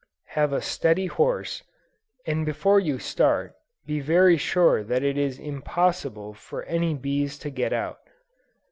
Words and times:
Have 0.29 0.51
a 0.51 0.61
steady 0.63 1.05
horse, 1.05 1.61
and 2.25 2.43
before 2.43 2.79
you 2.79 2.97
start, 2.97 3.53
be 3.85 3.99
very 3.99 4.35
sure 4.35 4.83
that 4.83 5.03
it 5.03 5.15
is 5.15 5.37
impossible 5.37 6.33
for 6.33 6.63
any 6.63 6.95
bees 6.95 7.37
to 7.37 7.51
get 7.51 7.71
out. 7.71 7.99